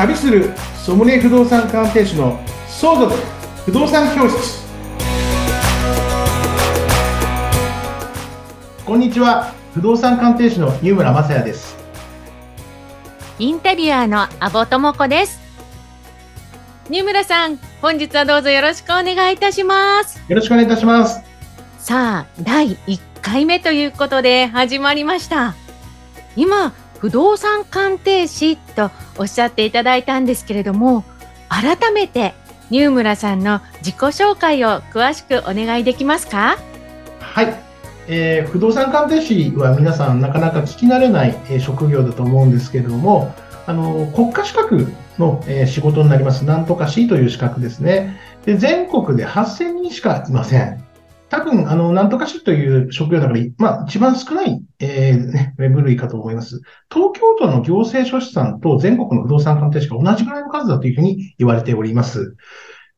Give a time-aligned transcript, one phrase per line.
[0.00, 3.14] 旅するソムリエ不動産鑑定士の相続
[3.66, 4.64] 不動産教室。
[8.86, 9.52] こんにちは。
[9.74, 11.76] 不動産鑑定士の湯村雅也です。
[13.38, 15.38] インタビュアーの阿保智子です。
[16.88, 20.18] 新村さん本日はどうぞよろしくお願いいたします。
[20.28, 21.20] よろしくお願いいたします。
[21.78, 25.54] さあ第1回目ということで始まりました。
[26.36, 31.04] 今不動産鑑定士とおっしゃっていただいたんですけれども
[31.48, 32.34] 改めて
[32.70, 36.58] ニュームラさんの自己紹介を詳しくお願いできますか？
[37.20, 37.54] はい、
[38.06, 43.34] えー、不動産鑑定士は皆さんなかなか聞き慣れない、えー、職業だと思うんですけれども
[43.66, 46.44] あの国家資格の、えー、仕事になります。
[46.44, 48.20] なんとか C という資格ですね。
[48.44, 50.84] で全国で8000人しかいません。
[51.28, 56.62] 多分、あの、なんとか市という職業だから、まあ、一番少ない、えー、ね、部類かと思います。
[56.92, 62.34] 東京都の行政書士さんと全国の不動産鑑定士が同じぐらいの数だというふうに言われております。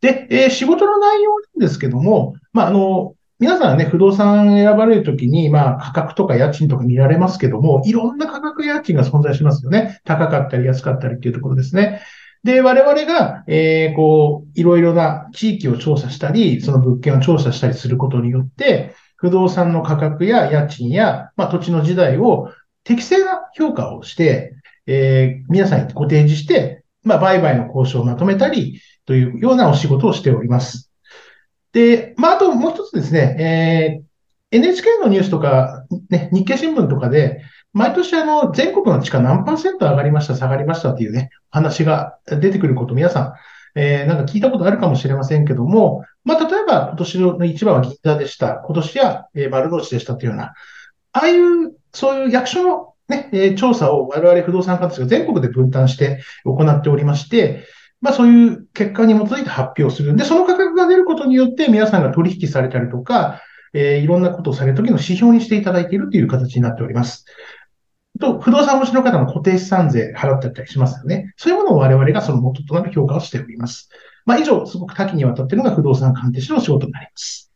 [0.00, 10.00] で、えー、仕事の内容なんですけども、まあ、あの、皆さんね、不動産選ばれるときに、まあ、価格とか家賃とか見られますけども、いろんな価格や家賃が存在しますよね。
[10.04, 12.02] 高かったり安かったりっていうところですね。
[12.44, 22.50] で、我々が、えー、こう、いろいろな地域を調査したり、その物件を調査したりすることによって、不動産の価格や家賃や、まあ、土地の時代を
[22.84, 24.54] 適正な評価をして、
[24.86, 30.90] えー、皆さんにご提示して、まあ、売買の交渉をまとめたり、というようなお仕事をしております。
[31.72, 34.02] で、まあ、あともう一つですね、
[34.52, 43.34] えー、NHK のニュースとか、ね、日経新聞とかで、毎年あの、全国の地価何パーセント上がりました、下がりましたっていうね、話が出てくること皆さん、
[43.74, 48.54] えー、なんか聞いたことあるかもしれませんけども、まあ、例えば今年の一番は銀座でした。
[48.64, 50.52] 今年は、えー、丸の内でしたというような、
[51.12, 57.64] ああいう、そういう役所のね、え、調査を我々不動産鑑定士が全国で分担して行っておりまして、
[58.00, 60.16] まあそういう結果に基づいて発表する。
[60.16, 63.42] で、その価格が出ることによって皆さんが取引されたりとか、
[63.74, 67.24] えー、いろんなことをされるときの指標にしていただいているという形になっております。
[68.20, 71.32] と、不動産持ちの方の固定資産税払ってたりしますよね。
[71.36, 73.88] そういうものを我々がその元となる評価をしております。
[74.24, 77.50] まあ、以上、すごく多岐にわたっているのが不動産鑑定士の仕事になります。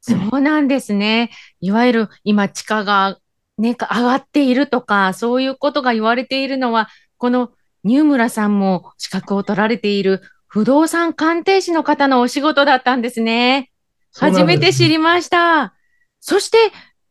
[0.00, 1.30] そうなんですね。
[1.60, 3.18] いわゆる今地価が
[3.56, 6.88] ね、上がっているとか、そういうことが言われているのは、
[7.18, 7.52] この
[7.84, 13.70] ニュームラさんも資格を取られている不動産鑑定士の方のお仕事だったんですね。
[14.14, 15.74] 初めて知りました。
[16.20, 16.58] そして、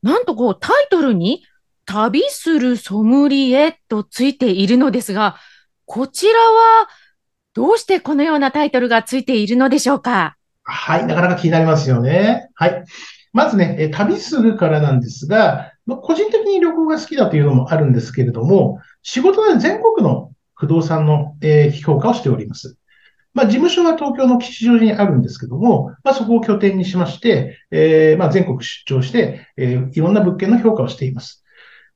[0.02, 1.44] なんとこうタイトルに
[1.86, 5.36] 旅するソムリエとついているのですが、
[5.86, 6.88] こちらは
[7.54, 10.38] どうしてこのようなタイトルがついているのでしょうか？
[10.64, 12.50] はい、なかなか気になりますよね。
[12.56, 12.84] はい。
[13.34, 22.78] まずね、旅するからなんですが、個人的に旅行が好きだというのもあるんですけれども、仕事で全国の不動産の、え評価をしております。
[23.34, 31.43] まあ、事務所は東京の吉祥寺にあるんですけども、まあ、そこを拠点にしまして、えー、まあ、全国出張して、えー、いろんな物件の評価をしています。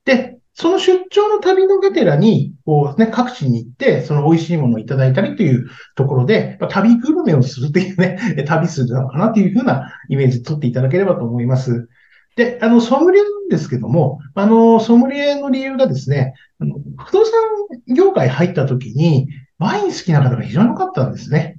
[0.07, 8.17] で、その出張の旅のがてらに、こうね、各地に行って、その美味しいものをいただいたりというところで、ま、旅グルメをするというね、
[8.47, 11.89] 旅するのかなというふうなイメージを取っていただければと思います。
[12.37, 17.33] で、あの、ソムリエなんですけども、あの、ソムリエの理由がですね、不動産
[17.93, 19.27] 業界入った時に、
[19.59, 21.56] ワイン好きな方が非常に多かったんですね。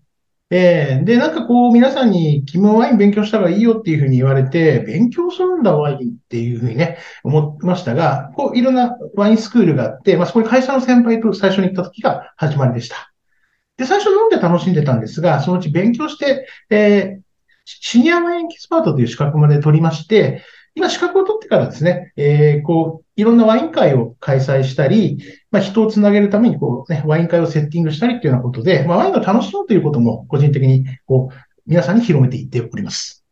[0.50, 13.12] えー、で、なんかこう、皆さんに、君もワイン勉強した方がいいよっていうふうに言われて、勉強するんだ、ワインっていうふうにね、思いましたが、こう、いろんなワインスクールがあって、まあ、そこに会社の先輩と最初に行った時が始まりでした。
[13.76, 17.20] で、最初飲んで楽しんでたんですが、そのうち勉強して、えー、
[17.64, 20.42] シニアワインキスパートという資格まで取りまして、
[20.75, 25.19] 今資格を取ってからですね、えー、こう、いろんなワイン会を開催したり、
[25.51, 31.37] まあ、人をつなげるためにこう、ね、ワイン会をセッティングしたりっていうようなことで、まあ、ワインを楽しむということも個人的にこう
[31.67, 33.25] 皆さんに広めていっております。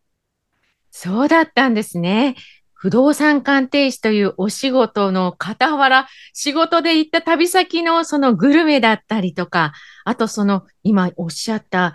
[0.91, 2.35] そうだったんですね。
[2.73, 9.73] 不動産鑑定士というお仕事の傍ら、仕事で行った旅先のそのグルメだったりとか、
[10.05, 11.95] あとその今おっしゃった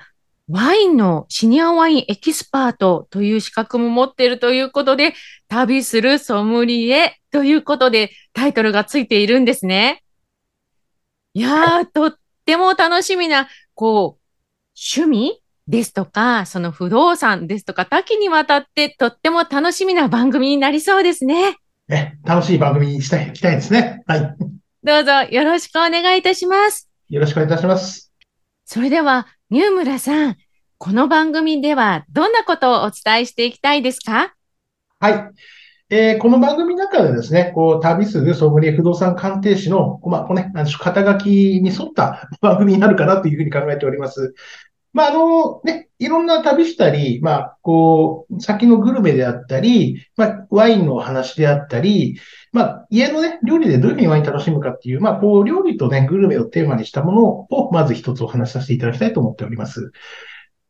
[0.52, 5.14] ワインのシニアワインエキスパートという資格も持っているということで、
[5.48, 10.04] 旅するソムリエということでタイトルがついているんですね。
[11.34, 12.16] いやー、とっ
[12.46, 14.22] ても楽しみな、こう、
[14.76, 21.56] 趣味ですとか、その不動産ですとか、多岐にわたってとっても楽しみな番組になりそうですね。
[21.90, 24.04] え、楽しい番組にしたい、いきたいですね。
[24.06, 24.36] はい。
[24.84, 26.90] どうぞよろしくお願いいたします。
[27.08, 28.12] よろしくお願いいたします。
[28.66, 30.38] それでは、ニュームラさん、
[30.78, 34.34] この番組ではどんなことをお伝えしていきたいですか？
[35.02, 35.30] はい。
[35.90, 44.34] えーこの番組の中でですね、こう、旅するソムリエ不動産鑑定士の、まあ、こうね、肩書きに沿った番組になるかなというふうに考えております。
[44.94, 52.20] まあ、あの、ね、いろんな旅したり、まあ、こう、先のグルメであったり、まあ、ワインの話であったり、
[52.52, 59.92] まあ、家のね、料理でどういうふうにワイン楽しむかっていう、まあ、こう、料理とね、グルメをテーマにしたものを、まず一つお話しさせていただきたいと思っております。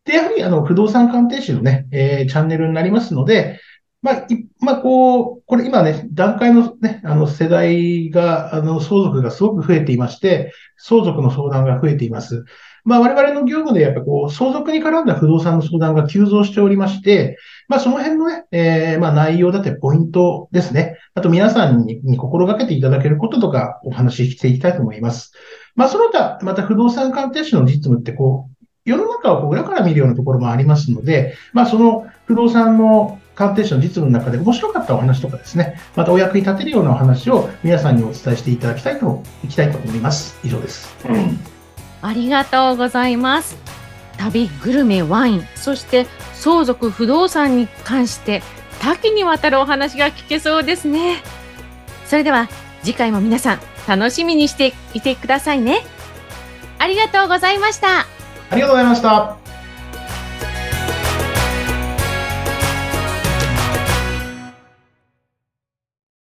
[0.06, 3.59] で、やはり、あの、不動産鑑定士のね、えーチャンネルになりますので、
[4.01, 12.45] まあ、いまあ、こう、これ今ね、段階のね、あの、世代が、あの、相続がすごく増えていまして、相続の相談が増えています。
[12.83, 17.37] まあ、我々の業務でやっぱこう、相続に絡んだ不動産の相談が急増しておりまして、
[17.67, 20.97] まあ、その辺のね、えーまあ、内容だってポイントですね。
[21.13, 25.33] あと皆さんに心がけていただけることとかお話ししていきたいと思います。
[25.75, 28.51] まあ、その他、また不動産鑑定士の実務ってこう、
[28.83, 40.39] 世の中をこう裏から見るようなところもありますので、まあ、その不動産の鑑定士の実務の中で面白かったお話とかですね、またお役に立てるようなお話を皆さんにお伝えしていただきたいと、いきたいと思います。
[40.43, 40.95] 以上です。
[41.07, 41.60] うん
[42.01, 43.57] ありがとうございます。
[44.18, 48.42] 旅、グルメ、ワイン、そして相続、不動産に関して
[48.80, 51.24] 多岐にわたるお話が聞けそうですね。
[52.06, 52.50] それでは
[52.83, 55.83] 次回も皆さん楽しみにしていてくださいね。
[56.80, 58.01] ありがとうございました。
[58.50, 59.50] ありがとうございました。